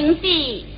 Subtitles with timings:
[0.00, 0.73] 名字。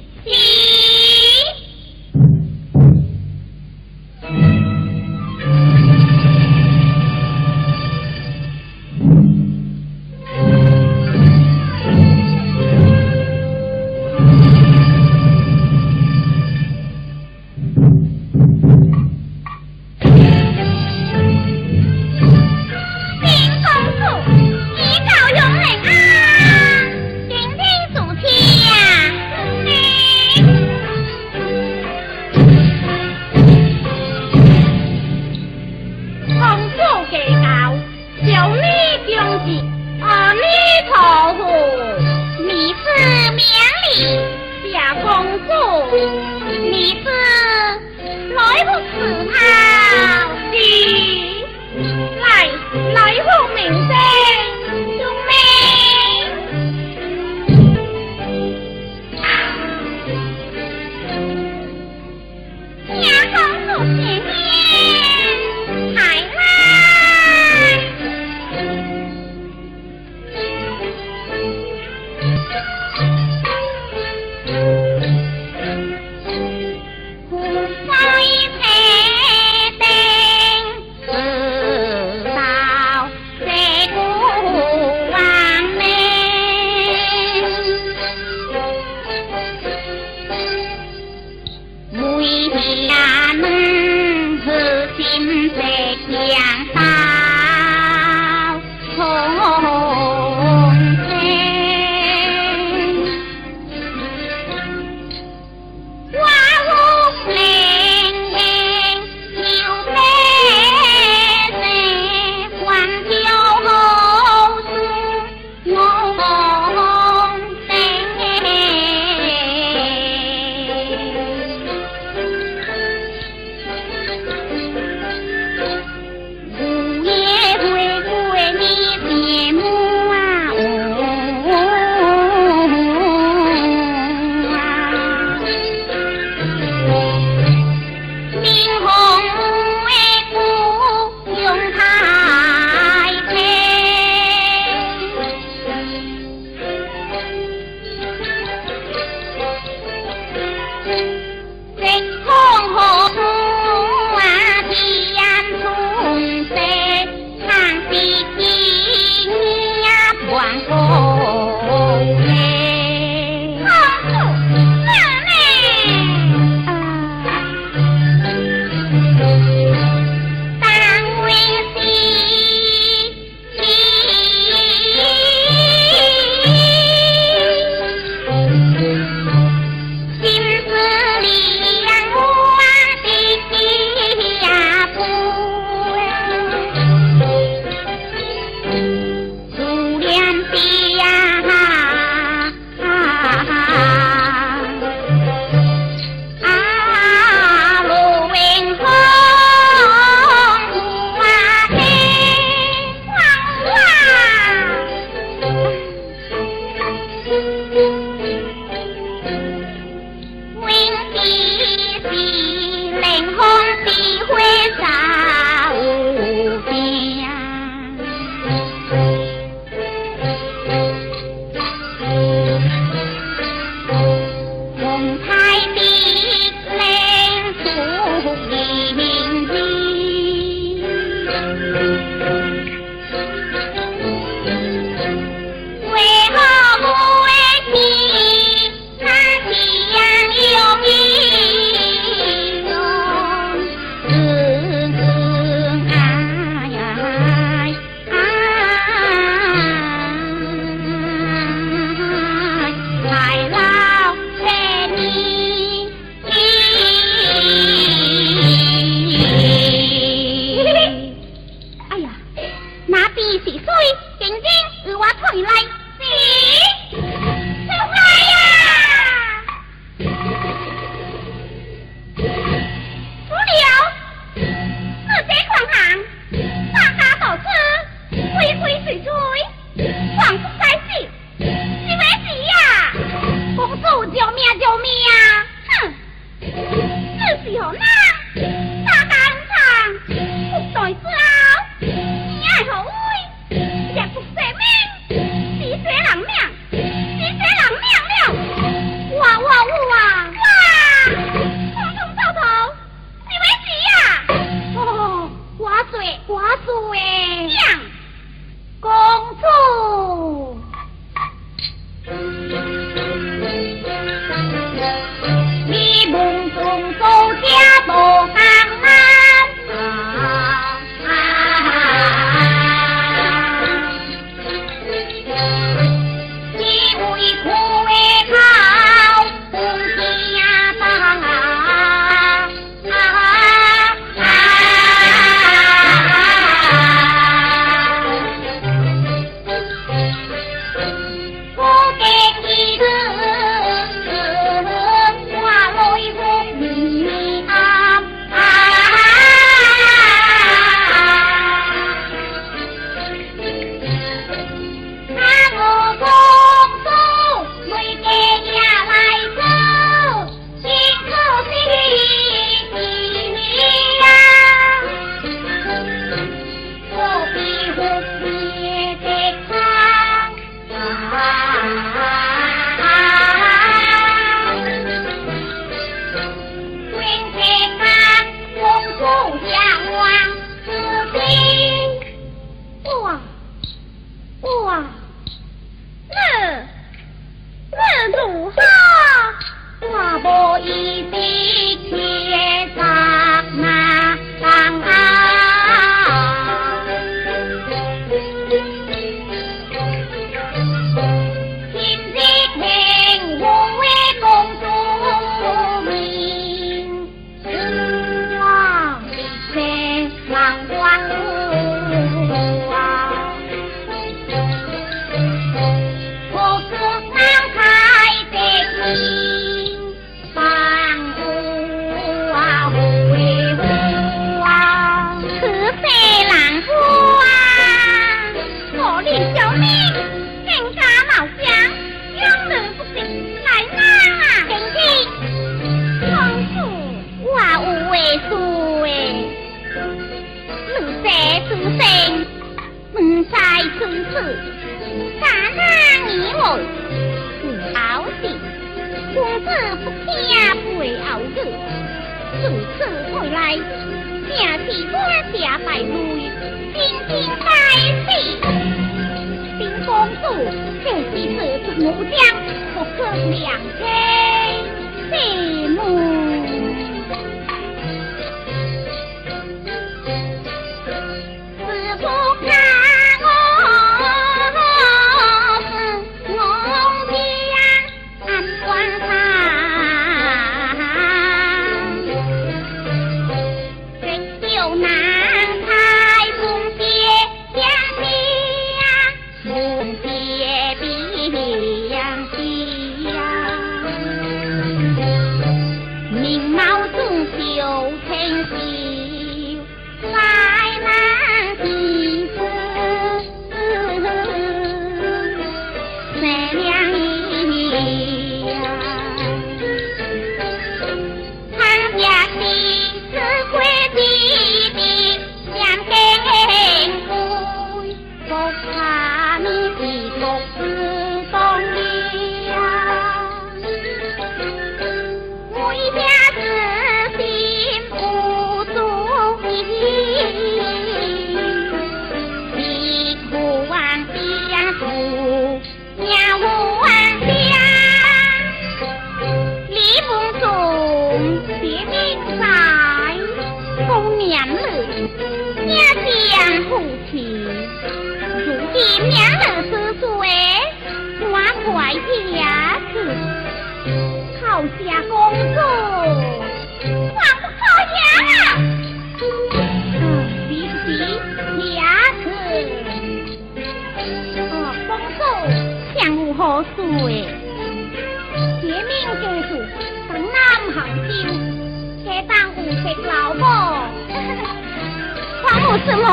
[575.84, 576.04] 什么？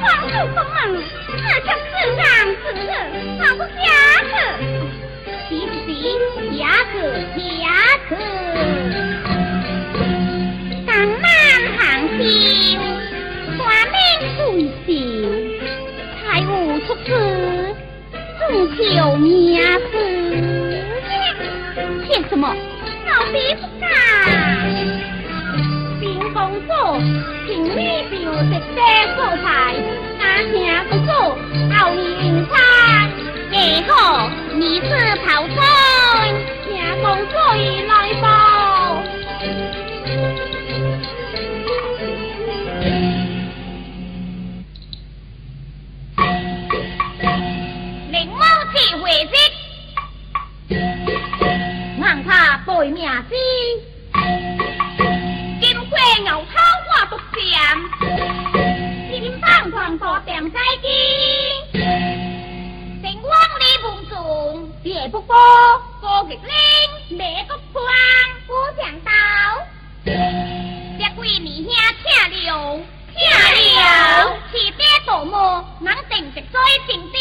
[0.00, 0.60] 皇上不问，
[1.30, 2.64] 这自然让子，
[3.38, 3.76] 放不下
[4.26, 4.30] 去。
[5.48, 5.50] 弟
[5.86, 5.88] 弟，
[6.58, 6.60] 下
[6.92, 6.94] 去，
[7.38, 7.62] 下
[8.08, 8.10] 去。
[10.84, 10.88] 当
[11.20, 11.24] 满
[11.78, 11.78] 行
[12.18, 12.24] 心，
[13.56, 13.94] 花面
[14.36, 14.38] 顺，
[16.20, 17.08] 财务出资，
[18.40, 18.42] 重
[18.76, 18.80] 求
[19.16, 19.24] 名
[19.90, 19.94] 次。
[22.04, 22.42] 骗什么？
[23.06, 23.84] 老爹不干。
[26.06, 27.00] 新工作，
[27.48, 28.52] 请你备足食
[29.42, 29.74] 材，
[30.20, 30.22] 拿
[30.52, 30.54] 钱
[30.88, 31.10] 不做，
[31.74, 32.54] 后面差。
[33.50, 33.90] 以后
[34.52, 34.88] 儿子
[35.26, 35.58] 跑操，
[36.64, 36.70] 新
[37.02, 38.24] 工作也来报。
[48.12, 48.40] 柠檬
[48.72, 49.34] 鸡回食，
[52.00, 52.30] 让他
[52.64, 52.96] 背名
[53.28, 53.34] 字。
[59.10, 60.86] 金棒狂多定西机，
[63.02, 64.14] 成光你梦中，
[64.82, 65.34] 夜不过
[66.00, 66.46] 过极灵，
[67.18, 67.82] 美国宽
[68.46, 69.10] 古强刀，
[70.04, 70.10] 这
[71.20, 71.72] 位年兄
[72.04, 72.06] 请
[72.46, 72.48] 了。
[73.18, 73.20] 请
[73.80, 73.82] 了，
[74.52, 75.34] 是爹父母，
[75.80, 76.54] 能定直追
[76.86, 77.18] 正爹，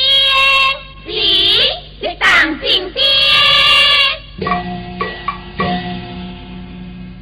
[1.05, 1.09] 是
[2.01, 2.25] 直当
[2.59, 3.01] 正爹。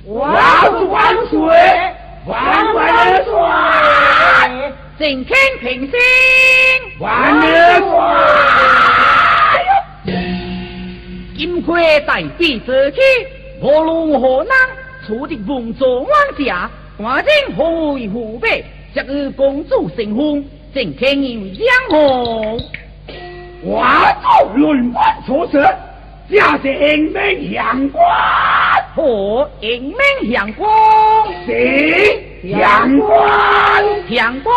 [0.05, 0.91] 万万
[1.27, 1.92] 岁！
[2.25, 3.33] 万万岁！
[4.97, 5.91] 正天平星，
[6.99, 7.81] 万万
[10.05, 10.13] 岁！
[11.37, 12.99] 金盔大臂折起，
[13.61, 14.49] 无论何人，
[15.05, 16.11] 处的梦中王
[16.45, 16.69] 家。
[16.97, 18.63] 赶紧护卫护备，
[18.93, 22.57] 今日公主成婚，正天有两红。
[23.63, 23.83] 我
[24.21, 25.67] 做论万出事，
[26.33, 28.03] 这是英明阳光，
[28.95, 30.67] 和英明阳光，
[31.45, 33.21] 是阳光，
[34.09, 34.51] 阳光，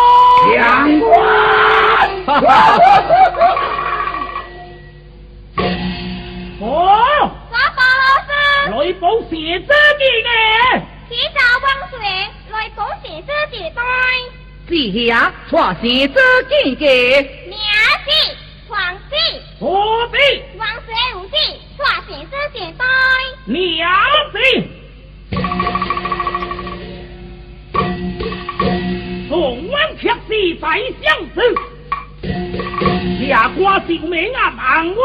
[0.55, 1.07] 阳光。
[6.61, 8.31] 哦，沙巴老师，
[8.71, 9.69] 来报写字
[9.99, 10.29] 记呢。
[11.07, 11.95] 起早望水，
[12.51, 13.79] 来报写字记对。
[14.67, 14.71] 是
[15.07, 16.15] 下传写字
[16.49, 17.55] 记嘅名
[18.03, 18.09] 字，
[18.67, 19.15] 皇字，
[19.59, 20.17] 何必？
[20.57, 21.35] 王水无字，
[21.77, 22.83] 传写字记对。
[23.45, 23.55] 名
[24.31, 24.35] 字。
[29.29, 30.65] 宋王却是在
[31.01, 31.35] 相思，
[33.27, 34.95] 下官性命啊，万威！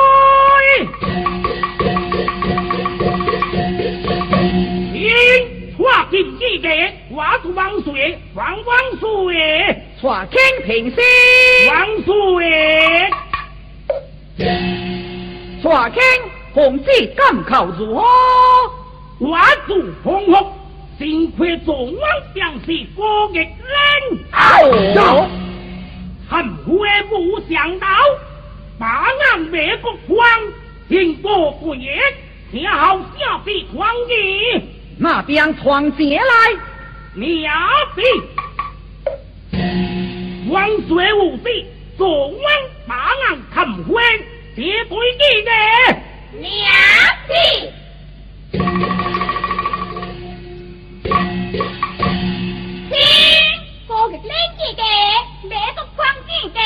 [4.94, 5.04] 因
[5.76, 6.68] 画进一个，
[7.14, 10.96] 画出王岁，王王岁，传天平星，
[11.68, 12.10] 王岁，
[15.62, 16.02] 传天
[16.52, 18.02] 红子金口如何？
[19.20, 20.52] 画出红红。
[20.98, 22.02] 幸亏众王
[22.34, 25.28] 将士过日冷，哦，
[26.28, 26.72] 恨会
[27.10, 27.88] 无想到，
[28.78, 30.28] 把俺灭国荒，
[30.88, 31.98] 天国不业，
[32.52, 34.60] 听好下笔狂意，
[34.96, 36.22] 那边闯进来，
[37.14, 37.50] 苗
[37.96, 38.02] 子，
[40.50, 41.66] 王水无事，
[41.98, 42.44] 众王
[42.86, 42.94] 把
[43.28, 44.04] 俺看昏，
[44.54, 45.50] 绝对记得，
[46.38, 46.44] 苗
[47.26, 47.32] 子。
[53.86, 54.20] 过日冷
[54.58, 54.82] 气嘅，
[55.48, 56.60] 灭毒光机嘅，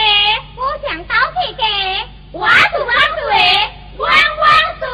[0.57, 1.63] 我想刀气嘅，
[2.33, 2.53] 我是
[2.83, 3.25] 万岁，
[3.99, 4.05] 万
[4.41, 4.45] 万
[4.81, 4.85] 岁！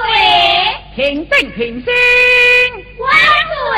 [0.94, 1.88] 平定平星，
[2.98, 3.08] 万
[3.48, 3.72] 岁！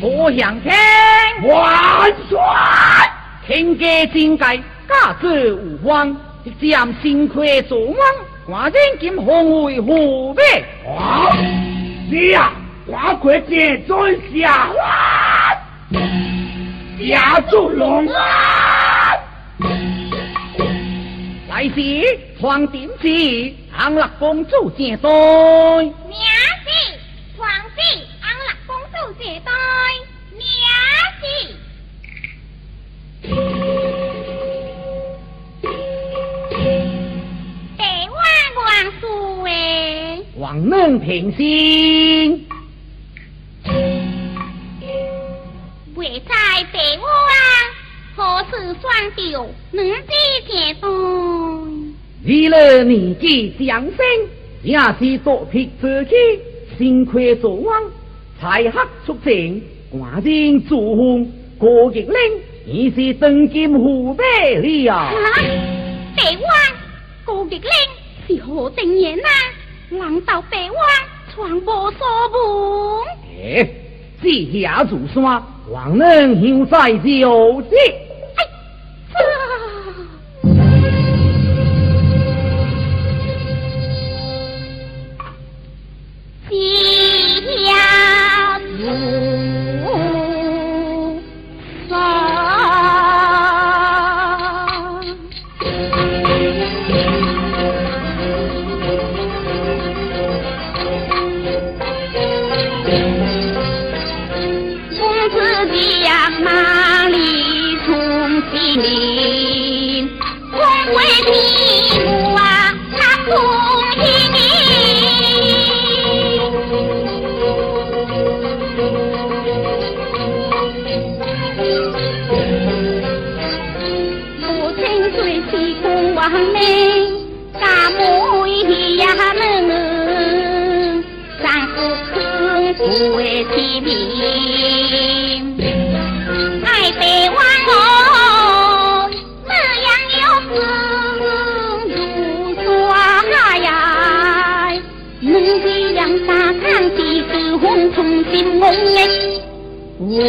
[0.00, 0.70] 我想听
[1.48, 1.52] 万
[2.28, 2.38] 岁！
[3.46, 7.96] 天家真界，家子无方，一将心亏做王，
[8.48, 10.42] 赶紧今红卫护备。
[10.86, 11.36] 啊，
[12.10, 12.52] 是啊。
[12.84, 16.02] 我快接尊下官，
[17.08, 19.14] 下住龙啊！
[21.48, 25.08] 来时黄点子，安乐公主接待。
[25.08, 26.70] 名字，
[27.38, 27.80] 皇子，
[28.20, 29.52] 安乐公主接待。
[30.32, 30.42] 名
[31.20, 31.54] 字，
[33.22, 33.30] 百
[38.10, 38.18] 万
[38.56, 38.66] 万
[39.00, 40.26] 岁！
[40.36, 42.48] 王能平心。
[45.94, 46.34] 未在
[46.72, 47.32] 白屋啊，
[48.16, 50.12] 何时算掉两支
[50.48, 50.88] 铁刀？
[52.26, 53.96] 为了年纪相生，
[54.64, 56.14] 也是多撇自己，
[56.76, 57.82] 幸亏做王，
[58.40, 58.72] 才学
[59.06, 59.62] 出征，
[59.92, 62.12] 赶紧做红过日令，
[62.66, 64.24] 已是登金虎背
[64.56, 64.94] 了。
[64.94, 65.12] 啊，
[66.16, 66.42] 白湾
[67.24, 67.60] 过日令
[68.26, 69.28] 是何定人啊？
[69.90, 70.76] 难道白湾
[71.34, 73.06] 传播所闻？
[73.42, 73.68] 哎，
[74.22, 75.42] 这下祖山。
[75.70, 77.76] 王能有在就这。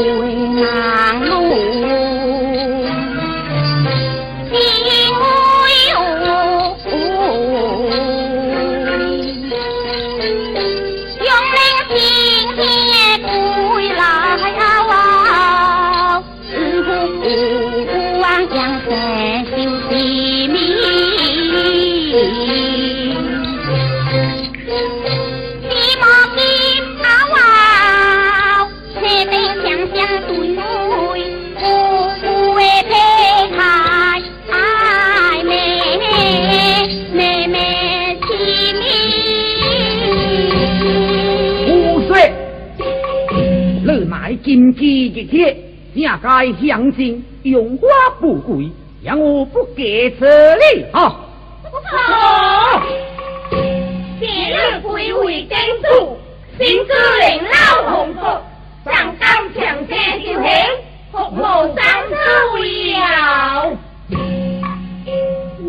[0.02, 1.03] 为难
[45.24, 45.56] 铁，
[45.96, 47.88] 正该相信用花
[48.20, 48.70] 不贵，
[49.04, 51.20] 让我不给这里啊！
[51.86, 52.82] 好，
[54.20, 56.18] 今日归位京都，
[56.58, 58.20] 新主人老红福，
[58.90, 59.94] 上当强街
[60.26, 60.46] 就行，
[61.12, 61.42] 服务
[61.76, 62.14] 三次
[62.94, 63.78] 了。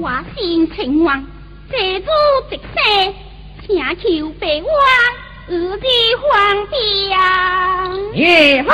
[0.00, 1.24] 我心情望，
[1.70, 2.06] 这主
[2.50, 3.14] 直生，
[3.66, 4.68] 请求白王。
[5.46, 5.86] 二弟
[6.22, 7.90] 皇帝呀！
[8.14, 8.72] 也好，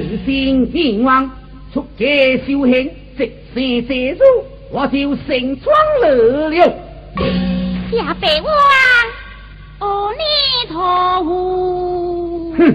[0.00, 1.30] 自心愿望，
[1.74, 2.06] 出家
[2.46, 4.24] 修行，直生接入，
[4.70, 6.56] 我就盛装了了。
[7.90, 8.48] 下辈我
[9.80, 10.18] 阿弥
[10.70, 12.52] 陀佛。
[12.56, 12.74] 哼，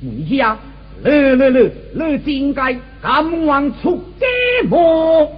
[0.00, 0.58] 你呀，
[1.04, 4.26] 乐乐乐乐，应该赶往出家
[4.70, 5.30] 么？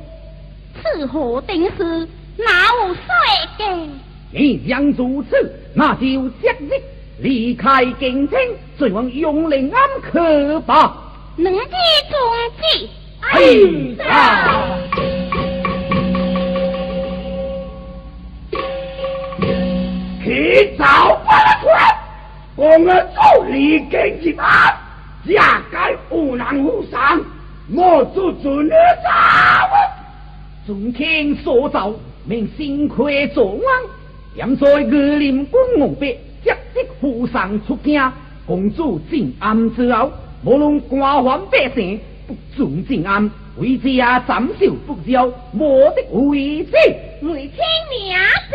[0.81, 3.03] 此何定是哪有水
[3.59, 3.65] 的？
[4.31, 5.35] 你想如此，
[5.75, 6.81] 那就即日
[7.19, 8.39] 离开京城，
[8.79, 9.81] 前往永陵庵
[10.13, 10.97] 去吧。
[11.37, 11.61] 能记
[12.11, 12.19] 中
[12.61, 13.41] 计，哎
[14.05, 14.79] 呀！
[20.23, 21.31] 去找我
[21.71, 21.99] 来，
[22.57, 24.75] 我们走离京一安，
[25.27, 27.21] 下该无难无伤，
[27.69, 29.69] 莫做准的杂
[30.67, 31.93] 众天所造，
[32.25, 33.63] 命心亏作亡。
[34.35, 36.07] 现在二林公王伯
[36.43, 38.01] 接的扶上出京，
[38.47, 40.13] 公主进安之后，
[40.45, 46.73] 无论官宦百姓不准进安，为家斩首不交，莫的为之，
[47.23, 47.59] 为听
[47.91, 48.15] 名
[48.51, 48.55] 字。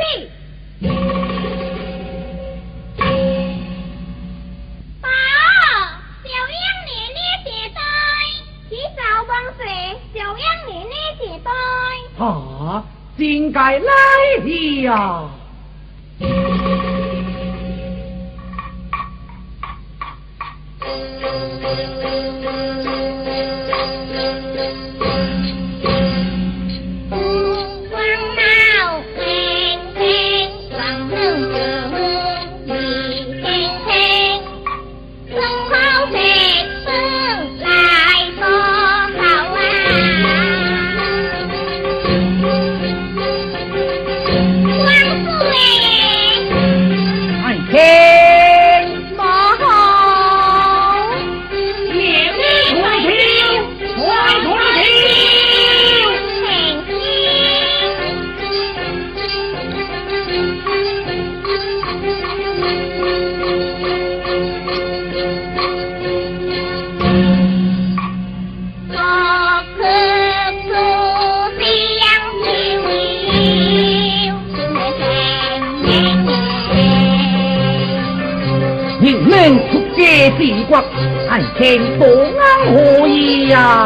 [5.01, 5.09] 爸，
[6.23, 7.81] 小杨奶奶接待，
[8.69, 9.59] 洗澡帮水，
[10.13, 11.49] 小杨奶奶接待。
[12.23, 12.85] 啊，
[13.17, 13.89] 真该来
[20.89, 21.29] 了。
[81.69, 82.03] 天多
[82.39, 83.78] 安何意呀？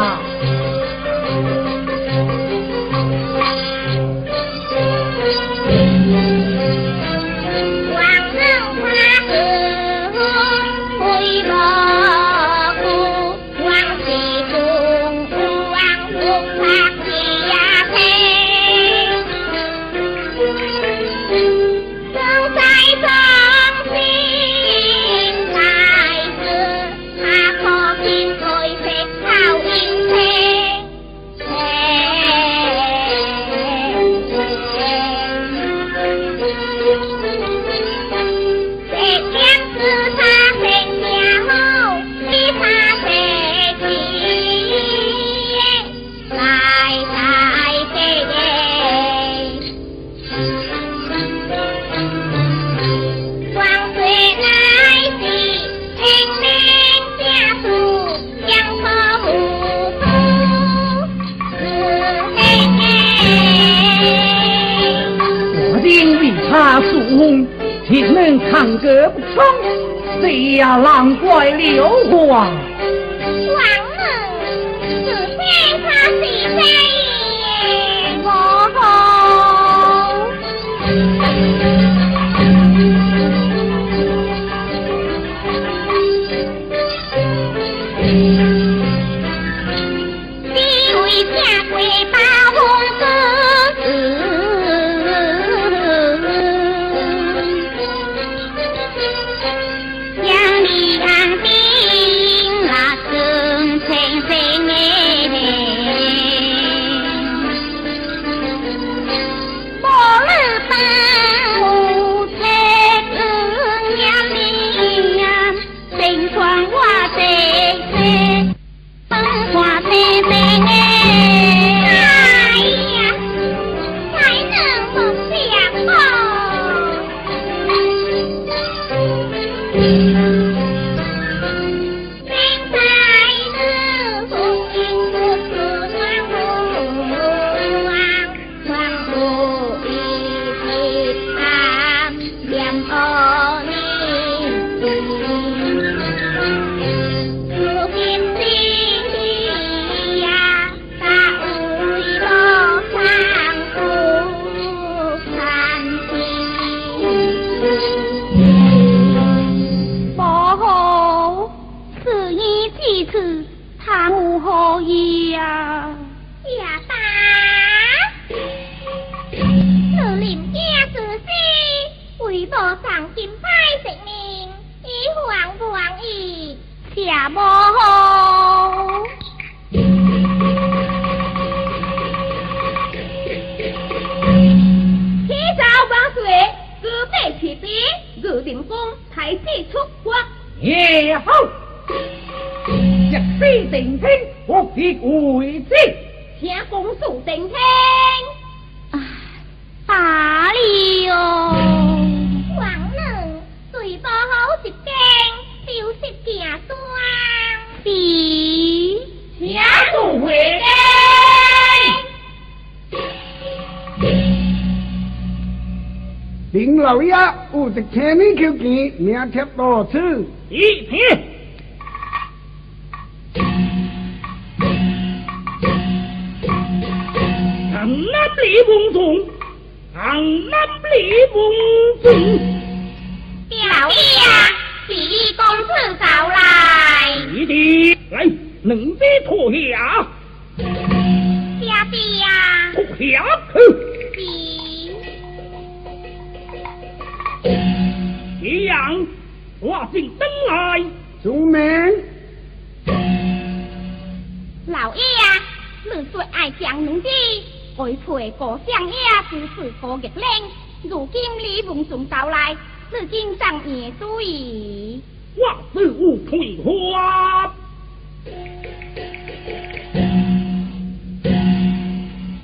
[266.33, 267.53] 是无退花。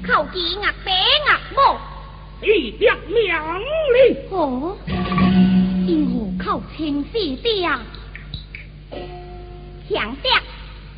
[0.05, 0.91] 靠几压白
[1.27, 1.57] 压木，
[2.45, 3.63] 一点两里。
[4.29, 4.77] 哦。
[6.37, 7.81] 靠清死的啊！
[9.89, 10.29] 强者，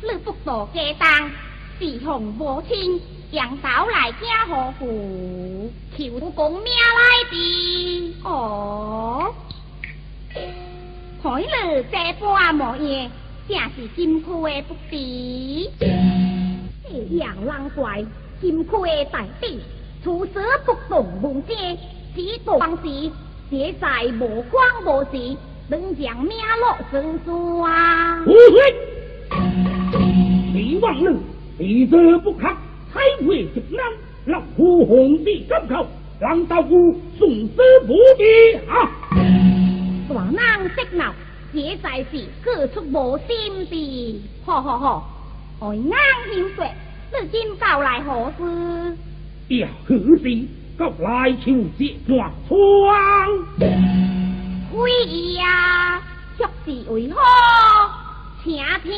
[0.02, 1.30] 你不做家当，
[1.78, 3.00] 是红无亲，
[3.32, 5.70] 杨导来家何故？
[5.96, 9.34] 求公命来的哦！
[11.22, 11.46] 看你
[11.88, 13.10] 这般模样，
[13.48, 15.70] 正是金库的不敌。
[15.78, 18.04] 这样难怪，
[18.40, 19.60] 金库的大帝，
[20.02, 20.32] 处事
[20.66, 21.78] 不动门街，
[22.16, 23.10] 只当时。
[23.48, 23.86] 别在
[24.18, 25.36] 无光无时，
[25.68, 27.30] 能将命落生死
[27.62, 28.24] 啊！
[28.24, 28.32] 不
[29.92, 30.00] 对，
[30.54, 31.16] 李王人
[31.58, 32.48] 力者不克，
[32.92, 33.84] 才会极难，
[34.24, 35.86] 让父皇帝高考，
[36.18, 37.56] 让道夫送死
[37.86, 38.90] 不敌啊！
[40.08, 41.14] 大难得闹，
[41.52, 45.02] 这在是各出无心的，吼吼吼！
[45.60, 45.92] 爱硬
[46.30, 46.64] 听说，
[47.12, 48.96] 如今到来何事？
[49.56, 50.48] 呀，何事？
[50.78, 52.56] 告来求接断窗。
[54.72, 54.90] 会
[55.34, 56.00] 呀，
[56.38, 57.20] 却是为何？
[58.42, 58.92] 请听。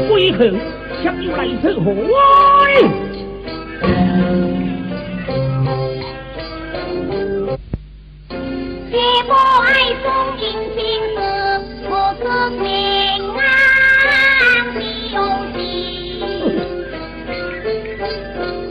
[0.00, 1.86] 后，却又来出何
[8.90, 8.92] 这
[9.26, 9.66] 不爱
[10.02, 10.04] 送
[10.38, 10.42] 银
[10.74, 10.78] 金
[11.14, 11.18] 子，
[11.88, 12.22] 我可
[12.58, 12.62] 平
[13.34, 13.38] 安
[14.74, 14.76] 的
[15.12, 15.16] 用
[15.52, 15.58] 心。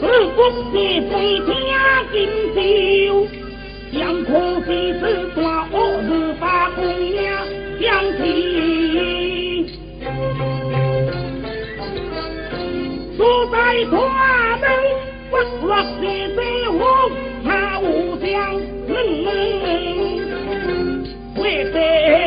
[0.00, 0.02] 自
[0.34, 0.72] 不是
[1.10, 1.12] 非
[1.46, 1.48] 家
[2.12, 2.14] 金
[2.54, 2.58] 酒，
[3.92, 3.92] 将
[4.24, 4.28] 可
[4.64, 5.02] 惜是
[5.34, 5.38] 大
[13.24, 13.56] 我在
[13.90, 13.96] 花
[14.60, 14.68] 灯，
[15.30, 15.32] 不
[15.66, 15.98] 落是
[16.36, 16.38] 这
[16.72, 16.78] 红，
[17.42, 17.82] 他无
[18.20, 18.28] 相
[18.86, 18.92] 能
[21.36, 22.23] 为谁？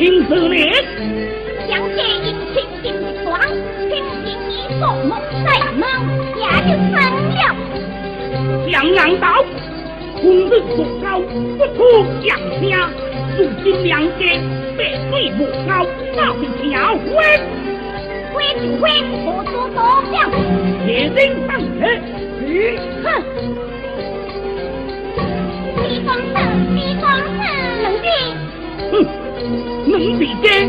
[0.00, 0.56] 听是呢？
[1.68, 3.38] 将这一情景一双，
[3.90, 3.92] 听
[4.24, 5.12] 听你说梦
[5.44, 5.84] 在梦，
[6.38, 6.96] 也就成
[7.28, 7.38] 了。
[8.72, 9.44] 江南道，
[10.22, 11.78] 公人所高，不出
[12.24, 12.32] 降
[12.62, 12.88] 下。
[13.36, 14.24] 如今两家
[14.78, 15.84] 白水无高，
[16.16, 17.06] 那是巧婚。
[18.32, 18.88] 会就会，
[19.26, 19.78] 我做多
[20.10, 20.16] 表。
[20.86, 21.78] 铁人当车，
[23.04, 23.06] 哼！
[30.00, 30.66] 能比肩，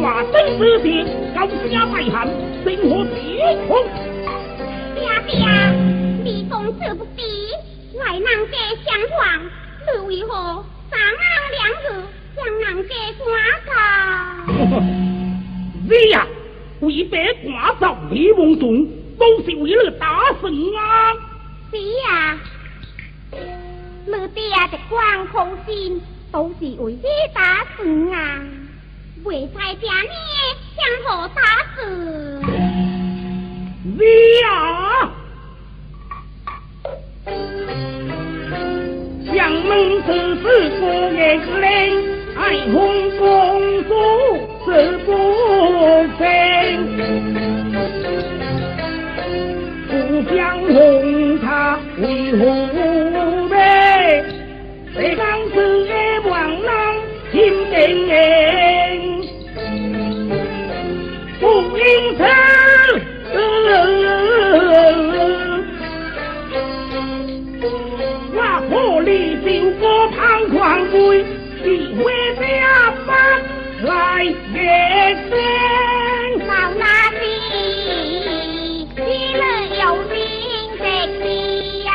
[0.00, 1.02] 大登之地，
[1.34, 2.28] 高家拜寒，
[2.62, 3.82] 生活别空。
[4.94, 5.34] 爹爹，
[6.22, 7.20] 李公子不比，
[7.98, 8.54] 外郎家
[8.86, 8.86] 相
[9.18, 9.40] 还，
[9.86, 11.84] 你为何三郎两日
[12.36, 13.26] 将郎家赶
[13.66, 13.70] 走？
[15.88, 16.24] 是呀，
[16.78, 18.86] 为白挂造李梦中，
[19.18, 19.56] 都是？
[19.56, 21.12] 为了大胜啊！
[21.72, 22.38] 是呀，
[24.06, 26.66] 你爹的光空心，都是？
[26.80, 27.02] 为你
[27.34, 28.40] 打算啊！
[29.24, 30.14] 为在家呢，
[30.76, 31.40] 向何打
[31.74, 31.78] 算？
[33.98, 34.00] 是
[34.40, 34.48] 呀，
[39.34, 39.68] 将门
[40.04, 40.44] 之事
[40.80, 41.20] 过眼
[41.60, 41.64] 令，
[42.34, 42.40] 爱
[42.72, 42.74] 红
[43.18, 43.20] 公
[43.84, 43.90] 主
[44.64, 44.66] 是
[45.04, 45.08] 不
[46.18, 46.20] 分。
[49.86, 49.92] 不
[50.34, 50.68] 想红
[51.40, 51.44] 他
[51.98, 52.02] 为
[52.32, 52.38] 何
[53.48, 53.52] 悲？
[54.94, 55.54] 谁当是
[55.86, 56.70] 也望郎
[57.32, 57.38] 心
[57.70, 58.12] 定硬，
[61.38, 61.42] 不
[61.78, 61.82] 应
[62.16, 62.20] 此。
[68.32, 68.36] 我
[68.68, 69.08] 破里
[69.44, 69.46] 就
[69.78, 70.18] 过旁
[70.50, 70.58] 狂
[70.90, 71.24] 归，
[71.62, 71.64] 体
[71.94, 72.02] 会
[72.36, 72.42] 家
[73.06, 73.08] 班
[73.84, 73.88] 来
[74.24, 74.58] 月
[75.28, 75.32] 生。
[76.46, 76.82] 到那
[77.20, 77.22] 里，
[78.96, 78.98] 喜
[79.34, 79.40] 乐
[79.78, 80.14] 有灵
[80.78, 80.82] 的
[81.84, 81.86] 香，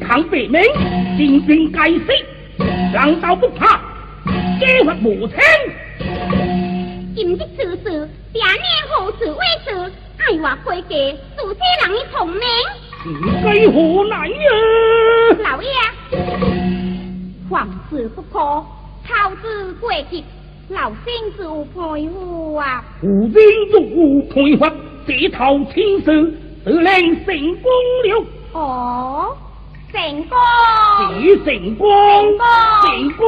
[0.00, 0.62] 堂北门，
[1.16, 2.06] 进兵解释
[2.94, 3.80] 狼道不怕
[4.60, 5.36] 皆为母亲
[7.14, 12.40] 今日此事百年何处为此爱我归家祖先人的聪明。
[13.42, 14.34] 自何来呀？
[15.42, 15.68] 老爷
[17.50, 18.38] 皇子不可
[19.04, 20.24] 操之过急
[20.68, 24.64] 老先祖佩服啊无边足无佩服
[25.06, 26.12] 这套青色
[26.64, 27.70] 得令成功
[28.04, 28.26] 了。
[28.52, 29.36] 哦。
[29.92, 30.38] 成功！
[31.44, 32.38] 成功！
[32.38, 32.42] 成功！
[32.82, 33.26] 成 功！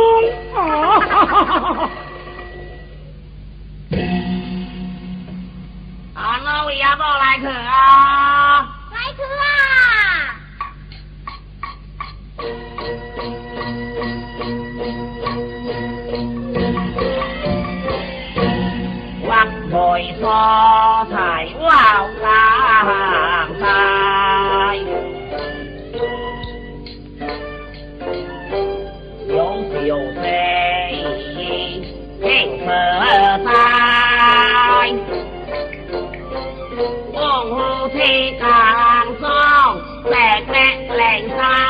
[0.54, 0.56] 啊
[1.04, 1.90] 哈哈哈哈！
[6.14, 8.62] 啊那位阿伯来去啊？
[8.92, 10.34] 来去啊！
[19.26, 20.93] 刮台风。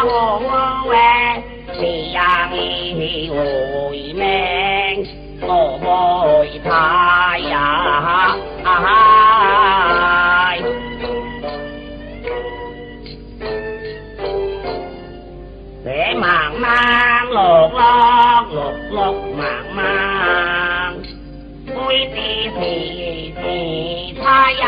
[0.07, 0.93] 我为，
[1.81, 3.31] 你呀你你
[4.13, 5.07] 命，
[5.41, 5.49] 我
[6.41, 8.37] 为他呀。
[15.85, 16.23] 这茫
[16.59, 16.65] 茫
[17.31, 17.79] 落落
[18.51, 18.57] 落
[18.91, 18.99] 落
[19.37, 19.43] 茫
[19.75, 19.79] 茫，
[21.75, 22.17] 灰地
[22.55, 22.59] 是
[23.35, 23.43] 是
[24.23, 24.63] 他呀。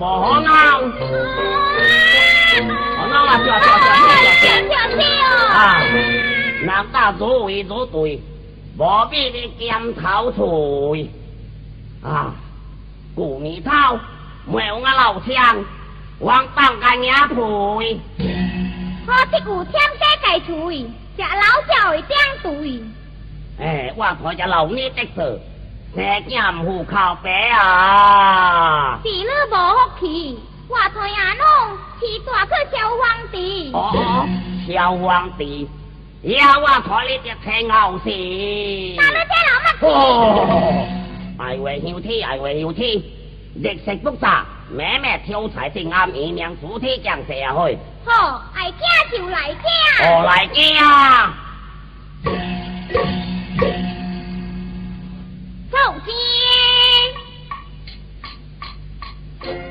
[0.00, 0.80] 不好闹好
[3.06, 5.82] 闹啊不要不要不要不要不要不要啊
[6.64, 8.18] 那道作为作对
[8.78, 11.10] 无必你尖头锤
[12.02, 12.34] 啊
[13.14, 14.00] 古你道
[14.46, 15.62] 没有我老乡
[16.20, 18.00] 王宝刚也不会
[19.06, 20.72] 他是古天乐的徒
[21.14, 22.02] 这老教的
[22.42, 22.82] 徒弟
[23.58, 25.49] 哎我国这老年迪事。
[25.94, 28.98] 这件不靠白啊！
[29.02, 30.38] 是你无福气，
[30.68, 31.44] 我怎阿龙
[31.98, 33.00] 去大去小皇
[33.32, 33.72] 帝。
[33.72, 34.24] 哦，
[34.68, 35.68] 小皇帝，
[36.22, 38.04] 以后我看你就成好事。
[38.04, 40.86] 大你这老乜哦，
[41.40, 43.12] 爱为休妻，爱为休妻，
[43.56, 47.76] 历史复杂，每每挑柴正暗，一命主体将社会。
[48.04, 48.78] 好，爱家
[49.10, 49.64] 就来家。
[50.08, 51.32] 我、来家。
[55.80, 55.98] 奉
[59.42, 59.69] 天。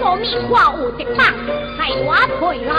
[0.00, 1.20] 我命我有一棒
[1.76, 2.08] 系我
[2.40, 2.72] 回来。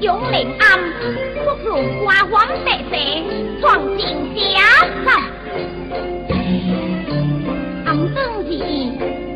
[0.00, 0.62] 永宁庵
[1.44, 1.68] 不如
[2.04, 2.92] 花黄色色
[3.60, 4.00] 撞进
[4.34, 4.38] 家
[5.04, 5.06] 山
[7.86, 8.52] 红灯记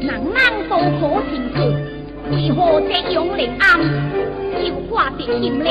[0.01, 1.01] 人人都可
[1.31, 1.57] 清楚
[2.31, 3.65] 为何这永宁庵？
[4.55, 5.69] 求我的心灵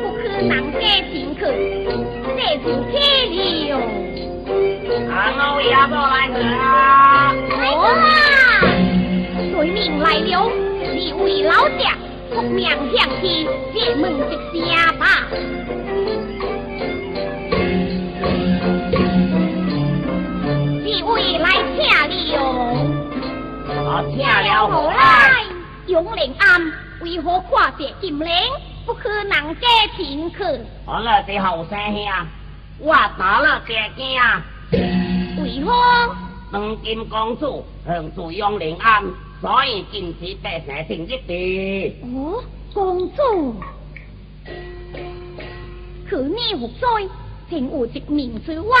[0.12, 0.80] 可人给
[5.10, 7.34] 猫也不来啊！
[7.52, 7.58] 我
[9.50, 10.50] 水命来了，
[10.94, 11.96] 你为老家
[12.30, 15.04] 不命相气，这门就下吧。
[20.84, 21.46] 你为来
[21.76, 21.78] 请
[22.32, 22.38] 了，
[23.66, 25.00] 我请了何来？
[25.86, 28.28] 永陵暗为何挂着金铃？
[28.86, 30.36] 不去人家请去。
[30.86, 32.04] 我那是后生兄，
[32.78, 34.40] 我打了这家。
[35.50, 36.16] 为何？
[36.52, 39.02] 当今公主向主用临安，
[39.40, 41.96] 所以禁止百姓停一地。
[42.02, 42.42] 哦，
[42.72, 43.56] 公主，
[46.08, 46.86] 去年服灾，
[47.48, 48.78] 曾有一名之王，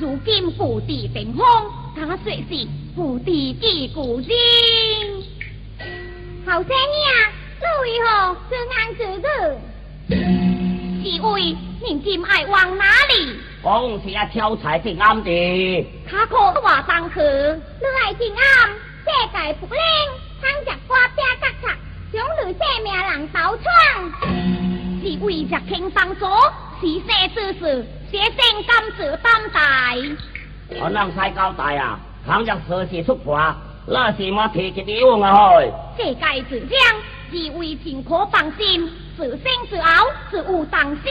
[0.00, 4.28] 如今故地平荒，他说是故地之故人。
[6.44, 6.74] 后生兄，
[7.60, 9.26] 你为何这样子的？
[10.08, 13.36] 是为您今爱往哪里？
[13.62, 15.86] 讲是啊，挑柴平安地。
[16.08, 18.70] 卡可话当去，你爱平安，
[19.04, 19.78] 世界不灵，
[20.40, 21.76] 躺着瓜饼夹夹，
[22.10, 23.60] 将女生命人斗闯。
[25.02, 26.24] 是为着听帮助，
[26.80, 29.60] 是生之事，写成甘蔗担待。
[30.80, 33.38] 我能使交代啊，倘若事事出破，
[33.86, 36.02] 那是我提起你往啊去。
[36.02, 36.78] 世界之将，
[37.30, 41.02] 是为情可放心，自生自熬，是有当时。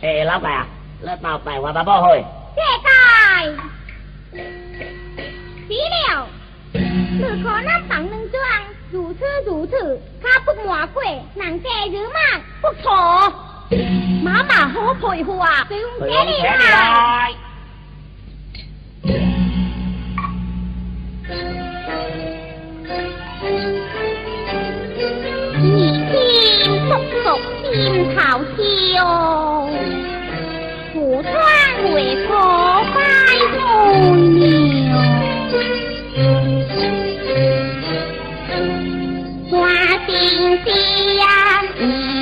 [0.00, 0.66] 诶，老板啊。
[1.02, 2.24] 那到拜我的宝去。
[2.54, 2.88] 谢谢。
[5.66, 6.26] 死了，
[6.72, 8.40] 你可那房能装
[8.90, 11.02] 如此如此，他不满过，
[11.34, 12.18] 人家日嘛
[12.60, 12.92] 不错。
[14.22, 17.28] 妈妈好佩服啊，不用谢你啦。
[25.62, 25.64] 你
[26.10, 26.12] 听，
[26.88, 26.90] 叔
[27.22, 27.24] 叔
[27.72, 27.78] 心
[28.16, 28.18] 头
[28.56, 28.98] 笑。
[31.10, 31.34] 不穿
[31.92, 32.30] 为何
[32.94, 32.96] 拜
[33.50, 34.46] 母牛？
[39.50, 39.50] 花
[40.06, 40.14] 丁
[40.62, 40.70] 丁
[41.16, 41.24] 呀，
[41.80, 42.19] 你呀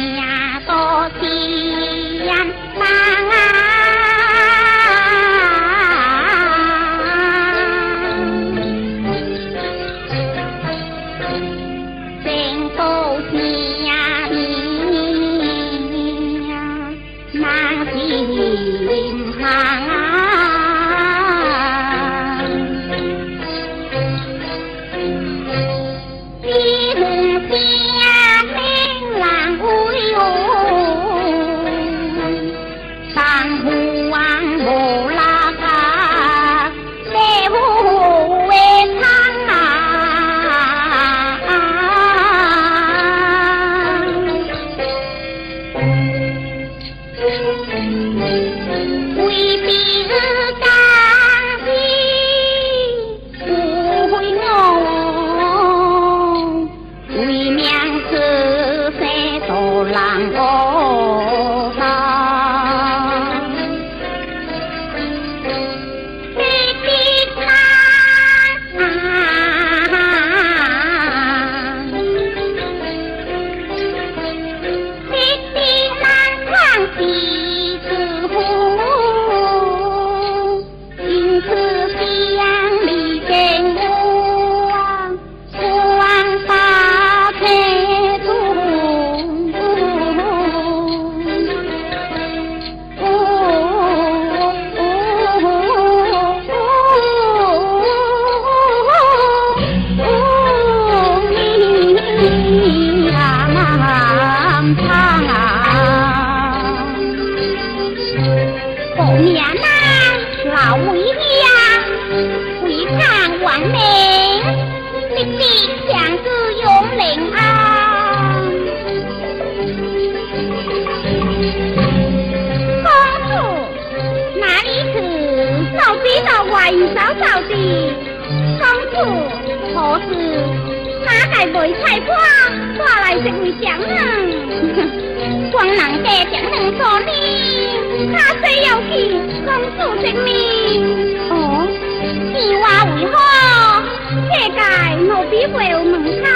[145.06, 146.26] 奴婢回门他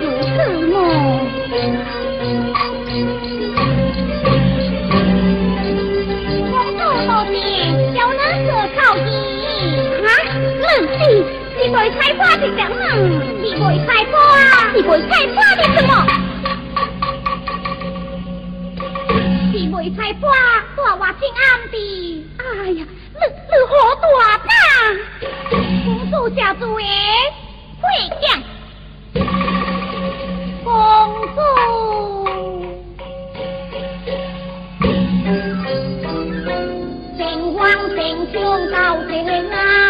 [0.00, 0.72] 如此么？
[6.50, 7.38] 公主多年，
[7.94, 9.08] 又能何靠你？
[10.04, 10.08] 啊，
[10.60, 10.66] 冷
[10.98, 11.00] 静，
[11.56, 12.80] 你会开花的什么？
[13.40, 14.14] 你会开花？
[14.74, 15.90] 你会开花的什么？
[19.52, 20.26] 你会开花，
[20.76, 21.74] 大话心安的。
[22.38, 24.06] 哎呀，你你好大
[24.38, 24.50] 胆！
[25.84, 26.82] 公主家主哎。
[27.88, 28.26] 贵相，
[30.62, 30.68] 公
[31.34, 31.38] 主。
[37.16, 37.20] 神
[37.54, 37.64] 王
[37.96, 37.98] 神
[38.30, 38.36] 将
[38.70, 38.76] 到
[39.06, 39.10] 平
[39.50, 39.87] 安。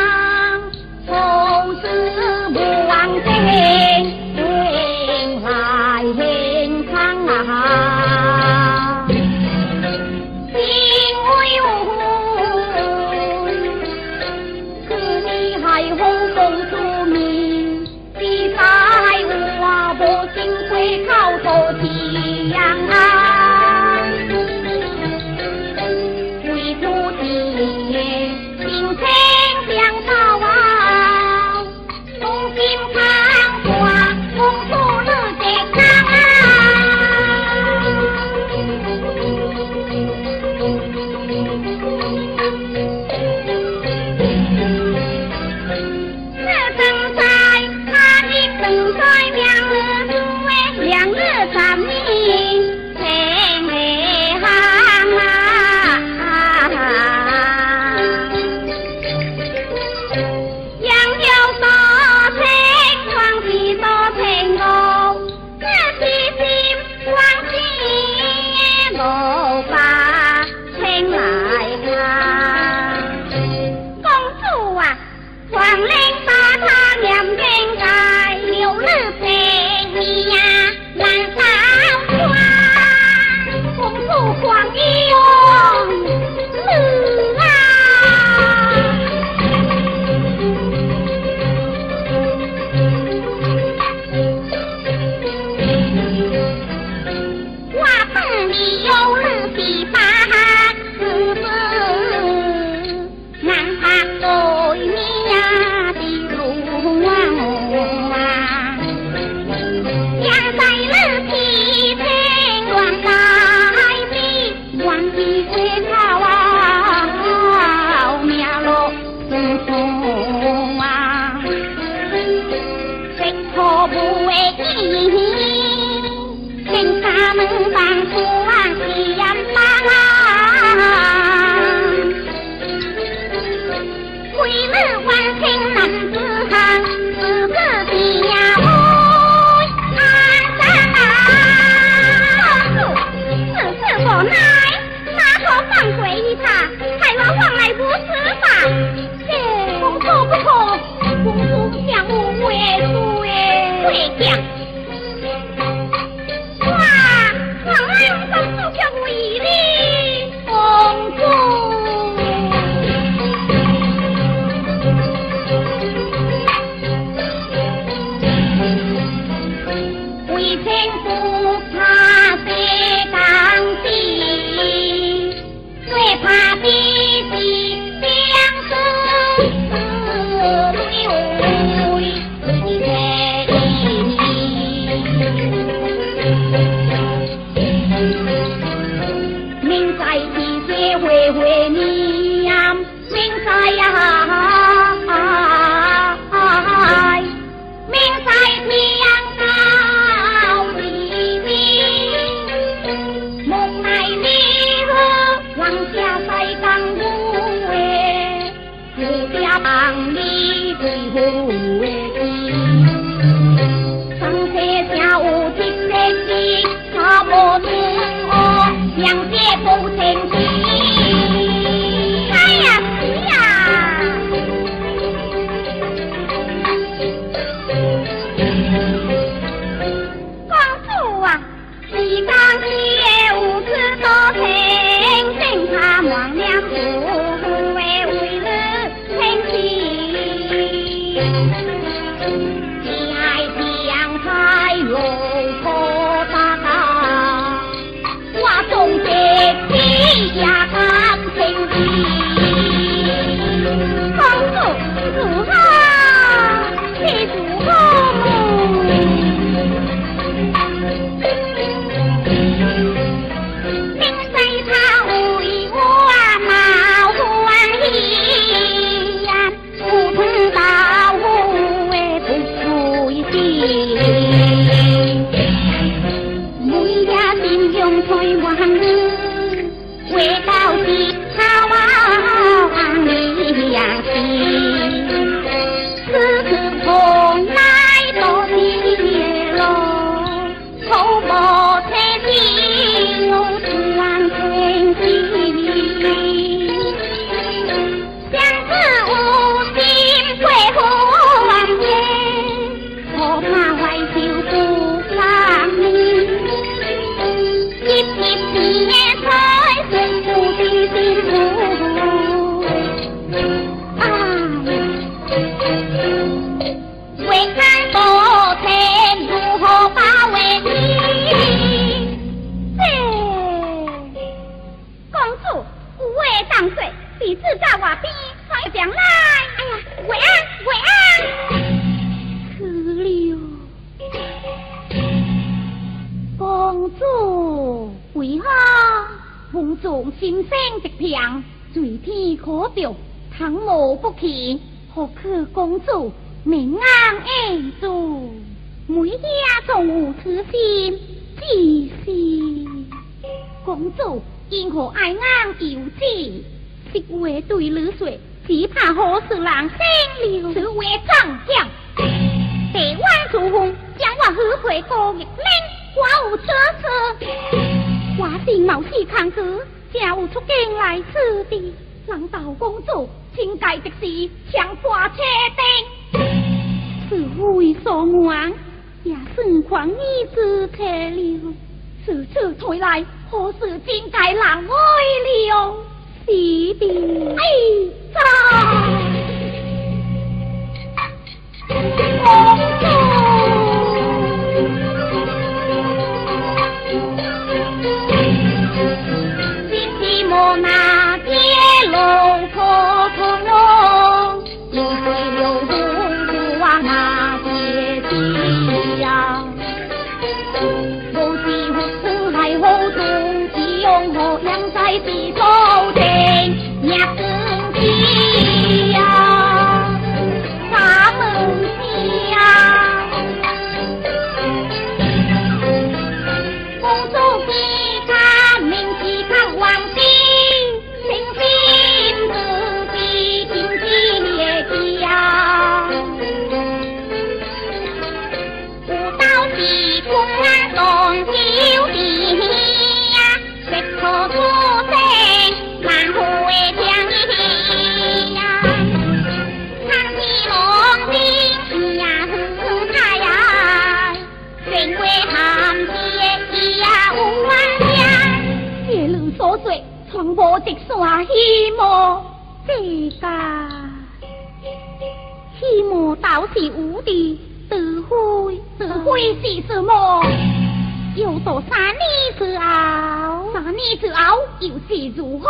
[474.88, 475.48] 是如何？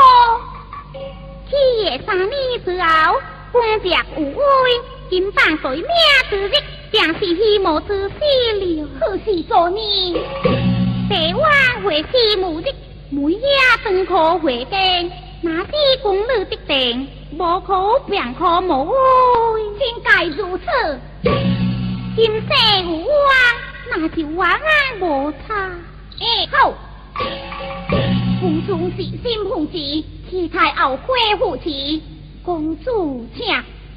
[1.49, 3.21] 七月三年之后，
[3.53, 5.87] 官爵无威，金榜水命
[6.29, 6.53] 之日，
[6.91, 8.15] 定是希望之死
[8.55, 8.89] 了。
[9.01, 10.15] 何时做年？
[11.09, 12.75] 台湾会是目的。
[13.11, 13.41] 每夜
[13.85, 15.11] 登科会见，
[15.41, 15.73] 那是
[16.03, 17.09] 公女的定，
[17.39, 20.65] 无可便可无爱，应该如此。
[22.17, 22.49] 今世
[22.87, 23.31] 无我，
[23.97, 25.71] 那就晚安无差。
[26.21, 26.75] 哎，好。
[28.69, 29.79] 宫中是心奉旨，
[30.29, 32.03] 期待后会复起。
[32.45, 33.47] 公主，请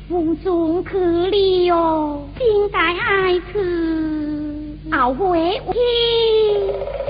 [0.07, 3.59] 宫中去了，应该爱去
[4.89, 5.78] 后会去，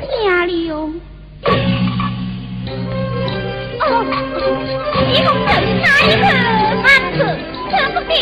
[0.10, 0.90] 请了。
[5.14, 5.52] 一公人
[5.82, 6.26] 哪一个
[6.82, 7.20] 安子？
[7.70, 8.18] 可不定，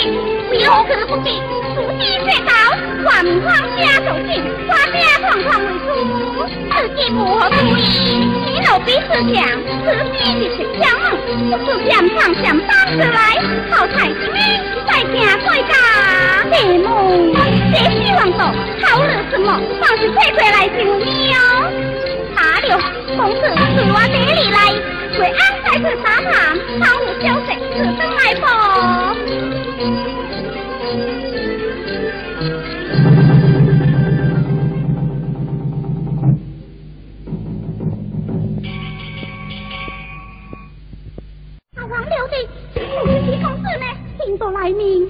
[0.51, 1.41] 为何可不定？
[1.75, 2.51] 土地隧道，
[3.05, 3.09] 万
[3.41, 5.87] 方家走进，花家堂堂为主，
[6.75, 7.39] 自己不何
[8.70, 8.78] 注意？
[8.78, 11.05] 你老比四强，此地的是强猛，
[11.49, 13.17] 不是想上想当之来，
[13.72, 14.38] 好彩之命，
[14.88, 15.74] 在家在家，
[16.51, 17.34] 谢幕，
[17.74, 18.41] 谢希望到，
[18.84, 19.47] 好日子么？
[19.82, 21.38] 放是快快来救你哦！
[22.36, 22.78] 大刘，
[23.17, 23.41] 公子
[23.76, 24.57] 随我这里来。
[25.20, 26.32] 为安在此沙滩，
[26.80, 29.59] 保护消息，此生来访。
[44.70, 45.07] 听到来命。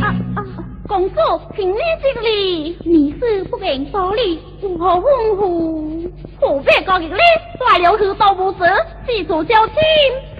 [0.00, 0.38] 啊啊！
[0.86, 1.16] 公主，
[1.56, 5.02] 请你这里，你是不肯保礼，如何吩
[5.36, 6.08] 咐？
[6.40, 7.18] 何必讲日哩？
[7.58, 8.58] 大了去都不知，
[9.06, 9.74] 四处交情，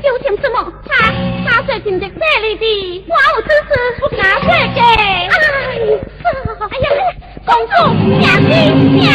[0.02, 0.72] 交情什么？
[0.86, 1.12] 他
[1.44, 4.80] 他说情节这里的，我有此事不敢说给。
[4.80, 6.88] 哎呀，
[7.44, 7.72] 公主，
[8.22, 8.48] 小心，
[9.02, 9.06] 小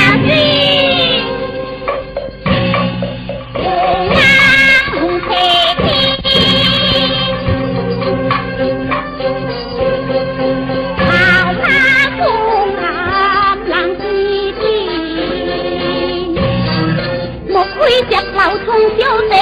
[18.43, 18.67] 从
[18.99, 19.33] 小的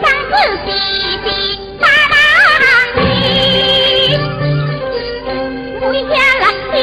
[0.00, 0.32] 三子
[0.66, 0.68] 弟
[1.24, 1.26] 弟
[1.80, 2.14] 打打
[3.00, 3.00] 你，
[5.80, 6.74] 每家来听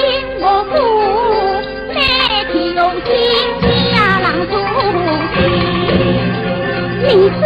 [0.42, 0.74] 我哭，
[1.88, 1.96] 每
[2.52, 3.08] 天用心
[3.94, 4.52] 呀郎出
[5.34, 5.38] 去，
[7.04, 7.40] 你是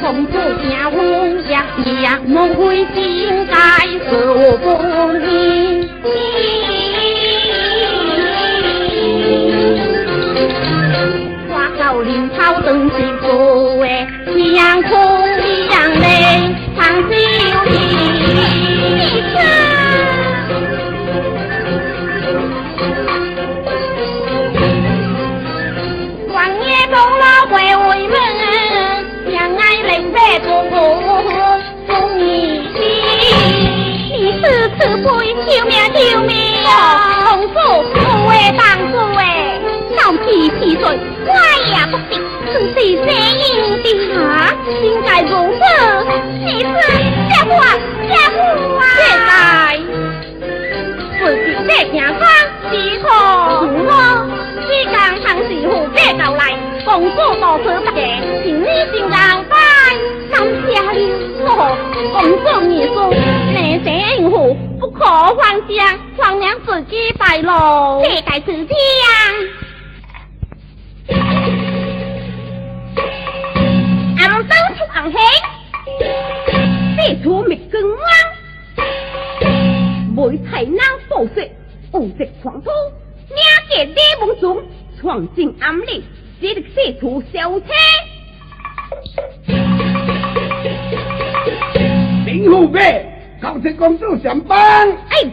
[0.00, 0.32] 从此
[0.66, 0.70] 家。
[12.02, 14.98] 林涛登阵作，哎，夕阳红，
[15.42, 16.00] 夕阳红，
[16.76, 17.04] 唱首
[17.68, 17.78] 情
[19.34, 19.36] 歌。
[26.32, 28.14] 王爷走来鬼魂门，
[29.30, 31.28] 相爱人在哪里？
[31.86, 31.88] 送
[32.18, 32.20] 你
[32.74, 32.78] 去，
[34.16, 34.44] 你死
[34.78, 35.06] 死不，
[35.46, 36.30] 救命救命！
[57.16, 59.56] 公主多次不见，情意心难拜，
[60.30, 60.94] 南下了
[61.42, 61.48] 我，
[62.12, 63.10] 工作你说，
[63.52, 63.86] 内神
[64.18, 68.68] 应付，不可还家，皇娘自己败露，这该是天。
[74.18, 75.18] 暗灯出暗黑，
[76.96, 78.06] 地处灭根光，
[80.14, 81.50] 每才能报雪，
[81.92, 82.70] 无直闯土，
[83.30, 84.62] 两界地梦中，
[85.00, 86.04] 闯进暗里，
[86.40, 87.66] 只得四处小车。
[92.24, 93.04] 林虎辈，
[93.42, 94.88] 告知公主上班。
[95.10, 95.30] 哎呀！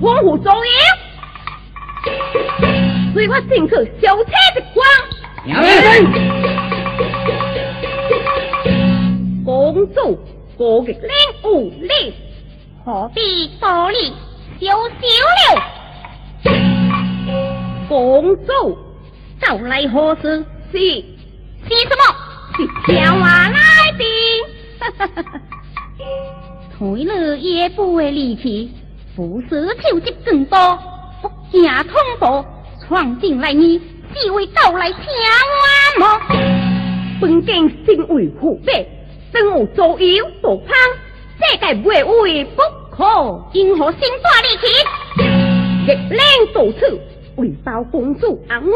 [0.00, 0.60] 黄虎左右，
[3.14, 4.84] 随我进去小车的光。
[5.44, 5.72] 娘人，
[9.44, 10.18] 公主
[10.56, 11.00] 过个领
[11.44, 12.14] 无力，
[12.84, 14.12] 何必多礼，
[14.58, 15.06] 羞羞
[15.54, 15.83] 了。
[17.88, 18.78] 公主
[19.40, 20.44] 到来何事？
[20.72, 22.02] 是是什么？
[22.56, 23.58] 是挑娃来
[23.98, 24.04] 的。
[26.76, 28.68] 退了也不会离去，
[29.14, 30.78] 不是求职更多，
[31.22, 32.44] 不惊通报，
[32.80, 33.80] 闯进来你
[34.12, 34.98] 只为到来请
[35.98, 36.20] 我么？
[37.20, 38.88] 本经身为虎辈，
[39.32, 40.74] 真有左右多胖，
[41.38, 43.04] 世界未为不可。
[43.52, 45.43] 因何心大力气？
[45.86, 46.18] 逆令
[46.54, 46.98] 到此，
[47.36, 48.72] 为报公主安危，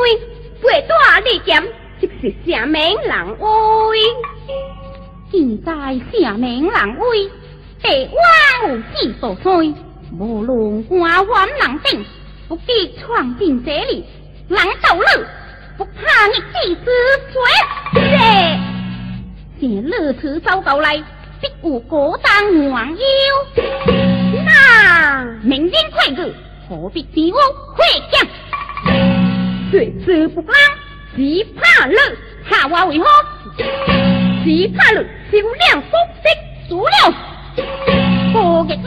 [0.62, 1.62] 未大利剑，
[1.98, 3.98] 即是下命人威。
[5.30, 5.72] 现在
[6.12, 7.30] 下命人威，
[7.82, 9.74] 地我有志所衰，
[10.18, 12.04] 无论官官人定，
[12.46, 14.04] 不必闯进这里，
[14.48, 15.26] 人走了，
[15.78, 16.90] 不怕逆地之
[17.32, 17.40] 水。
[17.94, 21.02] 这现日此走到来，
[21.40, 22.98] 必有果当王友。
[24.44, 26.34] 那明天快日，
[26.68, 27.02] 何必？
[27.14, 27.38] 自我
[27.74, 28.20] 回讲
[29.70, 30.52] 对此不怕
[31.16, 31.94] 只怕你
[32.48, 33.06] 怕我为何
[34.44, 34.96] 只怕你
[35.32, 35.38] 酒
[35.70, 35.92] 量风
[36.22, 36.92] 识足了
[38.34, 38.84] 我的命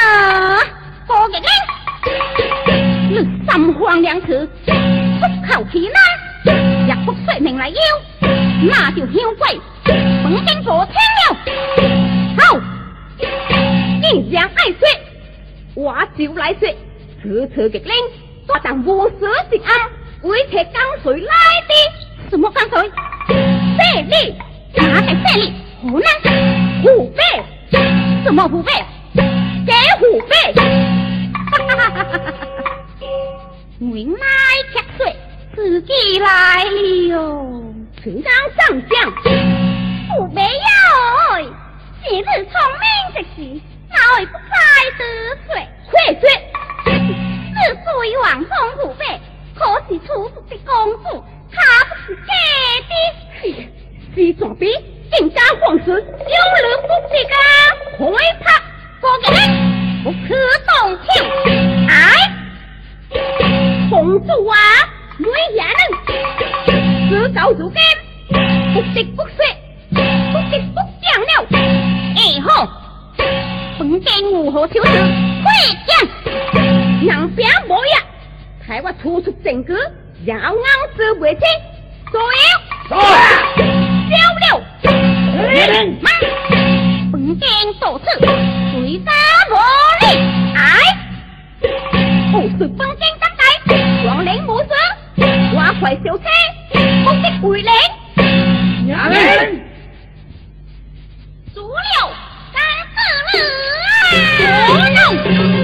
[0.00, 0.04] 啊
[1.08, 1.48] 我的命
[3.10, 3.14] 你
[3.46, 5.94] 三慌两次出口气呢
[6.86, 7.76] 若不说明来妖
[8.62, 9.54] 那就妖怪
[9.84, 11.22] 本经过听了
[12.38, 12.40] 好
[14.02, 14.80] 竟然爱说
[15.74, 16.68] 我就来说。
[17.24, 17.94] 此次極令，
[18.48, 19.16] 我當無事
[19.50, 19.90] 之暗，
[20.30, 21.32] 為且江水来
[21.66, 22.92] 的，什么江水？
[23.78, 24.34] 這裡
[24.76, 25.52] 哪個這裡？
[25.80, 26.06] 湖南
[26.82, 27.22] 湖北，
[28.24, 28.72] 什麼湖北？
[29.14, 30.34] 這湖北。
[33.80, 34.26] 原來
[34.70, 35.16] 吃水
[35.54, 37.16] 自己來了，
[38.02, 39.10] 請當上將，
[40.14, 40.46] 湖北有，
[42.02, 42.52] 昔日聰
[42.82, 43.36] 明之士，
[43.88, 44.44] 哪會不快
[44.98, 45.00] 得
[45.46, 45.50] 水？
[45.90, 46.28] 快說！
[46.84, 46.92] 之
[47.84, 49.04] 所以往封湖北，
[49.54, 52.32] 可是出府的公主，她不是假
[52.88, 52.92] 的。
[54.14, 54.66] 是左比
[55.10, 56.02] 更加皇室，有了
[56.82, 57.34] 不这个
[57.98, 58.04] 快
[58.40, 58.44] 拍
[59.00, 59.38] 过个人
[60.04, 60.16] 不可
[60.66, 60.72] 动
[61.02, 61.04] 跳，
[61.88, 61.92] 哎，
[63.90, 64.54] 公主啊，
[65.18, 65.26] 女
[65.56, 67.76] 侠人，自告如今，
[68.72, 69.38] 不得不说，
[69.90, 71.32] 不得不讲了。
[72.16, 72.48] 哎好，
[73.78, 74.92] 本间如何求事？
[75.42, 75.52] 快
[75.86, 75.92] 讲！
[76.54, 77.98] 人兵无呀，
[78.66, 79.72] 害我处处证据，
[80.24, 80.62] 要硬
[80.96, 81.40] 之为清，
[82.10, 82.44] 所有。
[82.88, 82.96] 交
[84.56, 84.62] 了，
[85.50, 86.10] 人妈，
[87.12, 87.48] 本间
[87.80, 89.12] 多次，随打
[89.50, 89.54] 我
[90.00, 90.04] 力，
[90.54, 90.62] 哎，
[92.30, 93.42] 不是本间当代，
[94.06, 94.68] 王令无事，
[95.52, 96.24] 我快小车，
[97.04, 97.72] 目的回令，
[98.86, 99.60] 娘人，
[101.52, 102.10] 足了
[104.68, 105.63] 三四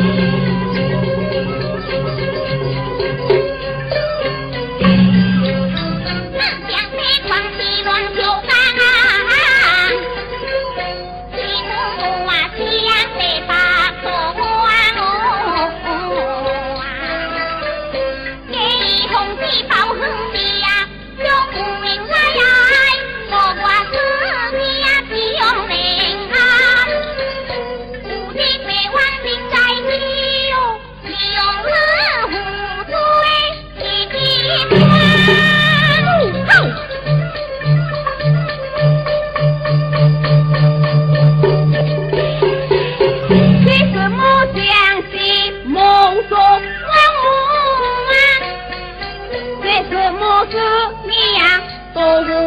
[46.29, 47.23] 说我母
[48.11, 48.23] 啊，
[49.63, 50.01] 为 nước 呀、啊？
[50.01, 51.59] 走 hương mùa xưa nghe
[51.95, 52.41] cầu ru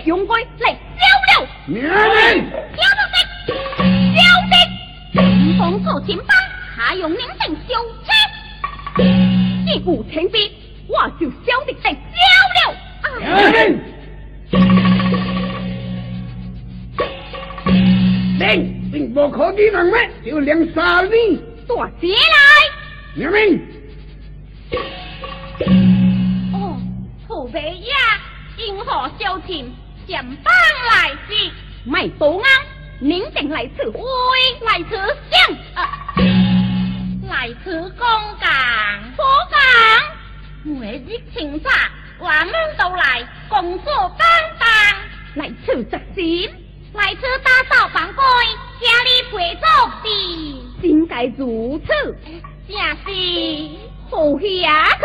[0.00, 0.44] 世界用我来
[0.96, 3.84] 消了，娘们，小徒弟，
[4.16, 4.18] 小
[4.50, 4.54] 弟，
[5.58, 6.26] 公主前方，
[6.74, 7.74] 还用您定小
[8.04, 8.08] 车。
[9.66, 10.52] 一无情逼，
[10.88, 11.98] 我就晓得来消
[12.56, 12.60] 了。
[13.20, 13.54] 娘们，
[18.38, 18.80] 令。
[18.90, 21.36] 并不可敌人们，就两杀你。
[21.68, 22.14] 大姐来，
[23.14, 23.60] 娘们，
[26.54, 26.76] 哦，
[27.28, 27.94] 后辈呀，
[28.56, 29.72] 因何消情，
[30.10, 30.52] 前帮
[30.88, 31.52] 来时，
[31.84, 32.44] 卖多啱，
[32.98, 34.00] 您定来此会，
[34.62, 34.96] 来此
[35.30, 36.12] 相，啊，
[37.28, 38.08] 来此公
[38.40, 38.50] 讲，
[39.14, 39.60] 所讲，
[40.64, 41.88] 每日清茶，
[42.18, 44.66] 我们都来共作担当，
[45.36, 46.50] 来此执行。
[46.92, 48.24] 来此打扫房规，
[48.80, 49.64] 家里陪做
[50.02, 51.92] 的，应该如此，
[52.66, 53.06] 正是
[54.10, 55.04] 好下去，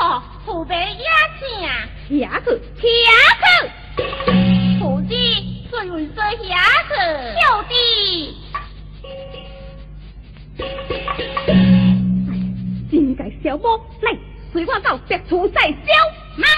[0.00, 1.06] 哦，后辈也
[1.38, 2.90] 请，下去，下
[3.38, 3.70] 去，
[4.78, 5.08] 夫子
[5.70, 6.32] 最为说下
[6.88, 6.94] 去，
[7.40, 7.70] 小弟，
[12.90, 14.16] 应该小波来，
[14.52, 15.76] 随我到别处再消。
[16.36, 16.48] 妈，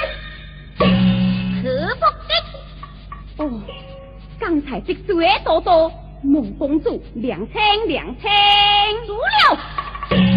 [0.78, 0.86] 可
[1.96, 3.60] 不的，哦，
[4.38, 8.30] 刚才这水多多，孟公主两清两清，
[9.06, 9.58] 足了，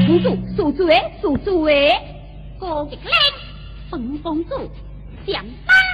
[0.07, 1.95] 公主数水数水，
[2.59, 3.05] 高极令，
[3.91, 4.71] 本公主
[5.27, 5.45] 想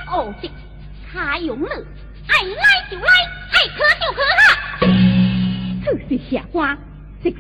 [0.08, 0.50] 当恶的，
[1.14, 1.70] 卡勇了，
[2.28, 3.06] 爱来就来，
[3.52, 4.42] 爱可就可哈。
[5.86, 6.76] 此是下官
[7.22, 7.36] 食西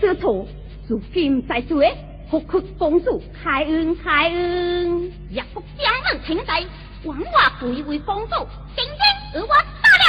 [0.00, 0.48] 之错，
[0.88, 1.96] 如今在水，
[2.28, 5.12] 福克公主开恩开恩。
[5.30, 6.64] 也不将人请在，
[7.04, 7.24] 枉我
[7.60, 8.34] 贵为公主，
[8.74, 8.98] 今天
[9.34, 9.54] 而我打
[10.02, 10.04] 了，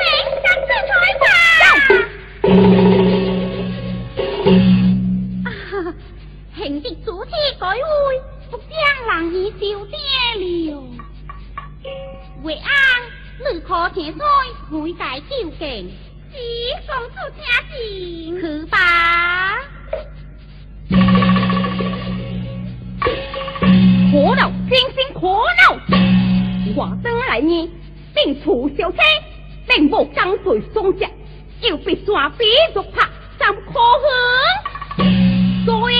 [0.00, 0.02] 你
[0.42, 1.22] 三次裁判。
[5.44, 5.48] 啊，
[6.56, 7.30] 兄弟主题
[7.60, 7.78] 改会，
[8.50, 8.68] 不将
[9.20, 9.94] 人已消跌
[10.40, 10.74] 了。
[12.42, 14.24] 为安，你可前在
[14.70, 15.92] 每界究竟，
[16.32, 16.34] 是
[16.86, 18.76] 公主家境去吧。
[24.10, 25.76] 苦恼，真心苦恼！
[26.76, 27.70] 我等来呢，
[28.14, 28.98] 并处小车，
[29.68, 31.10] 并无江水送接，
[31.60, 33.06] 又被山比肉拍，
[33.38, 33.72] 怎可
[34.96, 35.64] 恨？
[35.66, 35.98] 所有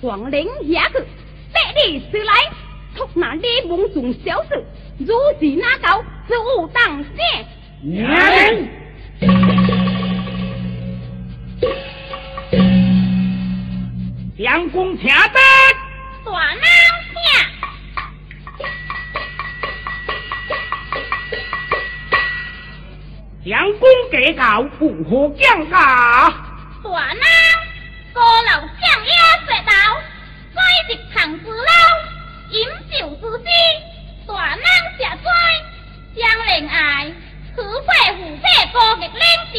[0.00, 0.98] 黄陵下去，
[1.52, 2.32] 百里时来，
[2.94, 4.64] 托那李梦中小事，
[4.98, 5.06] 如
[5.40, 7.46] 是那高，是无当谢。
[7.82, 8.68] 娘们，
[14.38, 15.40] 相公请得，
[16.24, 16.64] 大闹
[23.42, 25.74] 听，相公给告，如何降价。
[26.84, 27.24] 大闹
[28.12, 29.12] 高楼向压
[29.46, 29.72] 石道，
[30.52, 30.56] 水
[30.88, 31.72] 入塘子捞，
[32.50, 32.56] 饮
[32.90, 33.46] 酒之时，
[34.26, 34.64] 大闹
[34.98, 35.24] 下水，
[36.16, 37.12] 将恋爱，
[37.56, 39.12] 可会胡配高极领
[39.52, 39.56] 地。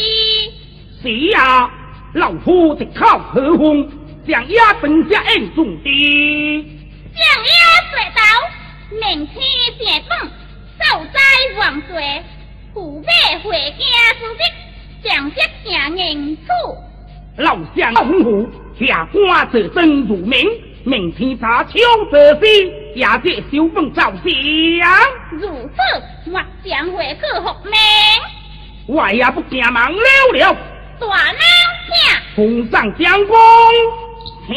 [1.01, 1.69] 是呀，
[2.13, 3.89] 老夫直靠何风，
[4.27, 6.65] 将压本家恩重的。
[7.13, 7.51] 将压
[7.89, 8.21] 石道，
[9.01, 9.35] 明天
[9.79, 10.17] 正本，
[10.79, 11.19] 受灾
[11.59, 12.23] 王水，
[12.73, 14.39] 胡配回家之日，
[15.03, 16.47] 将接正人处。
[17.37, 18.49] 老乡红虎，
[18.79, 20.47] 下官这真如命，
[20.83, 21.79] 明天查秋
[22.11, 24.23] 得西，也借小凤照相。
[25.31, 27.73] 如此，我将会去复命。
[28.85, 29.99] 我也不惊忙了
[30.33, 30.53] 了，
[30.99, 31.39] 大闹
[31.87, 31.93] 听。
[32.35, 33.35] 奉上将功，
[34.47, 34.55] 请。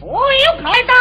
[0.00, 0.94] 我有开刀。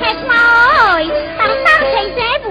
[0.00, 0.32] 看出来，
[1.36, 2.46] 当当谁在不？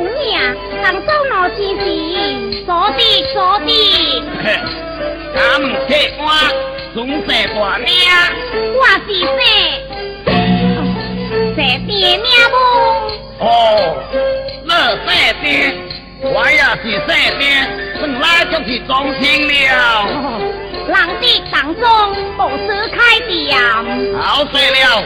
[5.35, 5.37] 当，
[5.87, 6.25] 这官
[6.93, 6.97] 总
[7.27, 7.87] 在挂名，
[8.75, 8.81] 我
[11.55, 12.55] 在边不？
[13.39, 13.47] 哦，
[14.65, 14.71] 乐，
[16.21, 17.45] 我要去山边，
[17.99, 18.91] 从来就是中
[19.21, 19.51] 心了。
[20.87, 21.83] 浪子当中
[22.37, 23.57] 不思开店
[24.17, 25.03] 好水了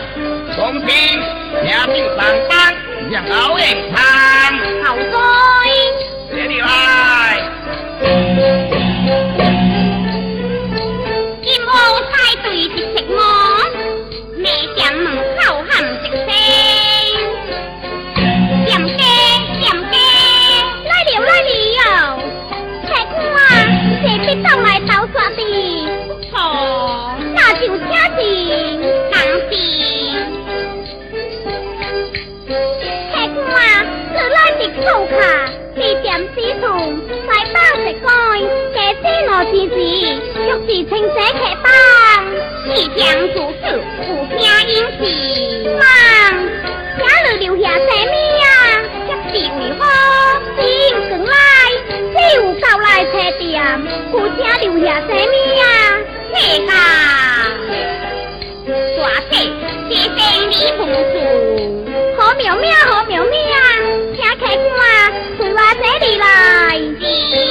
[0.56, 1.20] 从今
[1.64, 2.76] 两鬓上斑
[3.10, 4.54] 一老人叹
[4.84, 5.06] 好水
[6.30, 6.68] 这里来
[11.42, 11.68] 金屋
[12.12, 12.14] 猜
[12.44, 13.20] 对的什么
[14.38, 14.46] 你
[14.78, 14.82] 想
[24.36, 25.40] 到来到坐的
[26.30, 28.20] 床，那就请进
[29.12, 29.14] 当
[29.50, 29.54] 兵。
[33.12, 33.54] 客官，
[34.14, 35.12] 是来的顾客，
[35.76, 36.10] 几点？
[36.64, 36.66] 我，
[40.90, 41.66] 请这客房。
[42.74, 43.02] 即将
[43.34, 43.64] 住宿，
[44.00, 44.08] 互
[44.40, 45.00] 相应酬。
[45.78, 45.84] 忙，
[46.98, 48.14] 家里留下什么？
[49.08, 49.36] 接电
[49.78, 49.82] 话，
[50.58, 50.62] 天
[51.10, 51.36] 光啦。
[52.12, 53.62] 你，有到来车店，
[54.12, 55.64] 古家留下什么呀？
[56.34, 56.70] 这个，
[58.98, 59.34] 大姐，
[59.90, 60.18] 谢谢
[60.50, 60.80] 你不
[61.12, 61.16] 住，
[62.18, 63.32] 好苗苗，好妙妙。
[64.14, 64.82] 这里来
[65.40, 65.84] 为托他
[66.18, 67.51] 嘞。